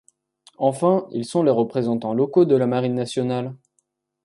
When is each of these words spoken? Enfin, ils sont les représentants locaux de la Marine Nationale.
Enfin, 0.57 1.05
ils 1.11 1.25
sont 1.25 1.43
les 1.43 1.51
représentants 1.51 2.15
locaux 2.15 2.45
de 2.45 2.55
la 2.55 2.65
Marine 2.65 2.95
Nationale. 2.95 3.55